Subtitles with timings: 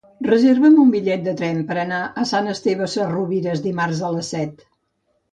[0.25, 4.65] Reserva'm un bitllet de tren per anar a Sant Esteve Sesrovires dimarts a les set.